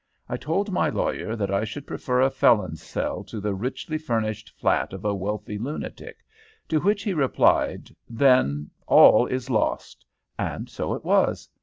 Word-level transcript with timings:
I 0.27 0.35
told 0.35 0.71
my 0.71 0.89
lawyer 0.89 1.35
that 1.35 1.51
I 1.51 1.63
should 1.63 1.85
prefer 1.85 2.21
a 2.21 2.31
felon's 2.31 2.81
cell 2.81 3.23
to 3.25 3.39
the 3.39 3.53
richly 3.53 3.99
furnished 3.99 4.49
flat 4.57 4.93
of 4.93 5.05
a 5.05 5.13
wealthy 5.13 5.59
lunatic, 5.59 6.25
to 6.69 6.79
which 6.79 7.03
he 7.03 7.13
replied, 7.13 7.91
'Then 8.09 8.71
all 8.87 9.27
is 9.27 9.51
lost!' 9.51 10.03
And 10.39 10.67
so 10.71 10.95
it 10.95 11.05
was. 11.05 11.47